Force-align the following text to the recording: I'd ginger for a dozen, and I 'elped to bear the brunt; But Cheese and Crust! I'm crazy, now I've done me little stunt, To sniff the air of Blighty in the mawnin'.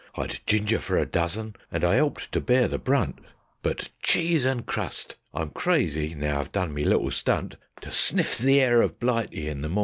I'd 0.15 0.39
ginger 0.47 0.79
for 0.79 0.97
a 0.97 1.05
dozen, 1.05 1.55
and 1.71 1.83
I 1.83 1.97
'elped 1.97 2.31
to 2.31 2.41
bear 2.41 2.67
the 2.67 2.79
brunt; 2.79 3.19
But 3.61 3.89
Cheese 4.01 4.45
and 4.45 4.65
Crust! 4.65 5.15
I'm 5.31 5.51
crazy, 5.51 6.15
now 6.15 6.39
I've 6.39 6.51
done 6.51 6.73
me 6.73 6.83
little 6.83 7.11
stunt, 7.11 7.53
To 7.81 7.91
sniff 7.91 8.35
the 8.39 8.59
air 8.59 8.81
of 8.81 8.99
Blighty 8.99 9.47
in 9.47 9.61
the 9.61 9.69
mawnin'. 9.69 9.79